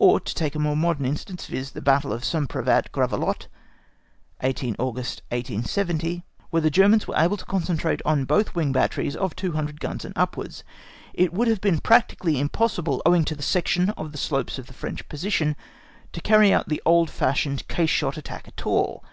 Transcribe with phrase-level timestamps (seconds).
[0.00, 2.48] Or, to take a more modern instance, viz., the battle of St.
[2.48, 3.46] Privat Gravelotte,
[4.40, 9.36] August 18, 1870, where the Germans were able to concentrate on both wings batteries of
[9.36, 10.64] two hundred guns and upwards,
[11.14, 14.72] it would have been practically impossible, owing to the section of the slopes of the
[14.74, 15.54] French position,
[16.10, 19.04] to carry out the old fashioned case shot attack at all.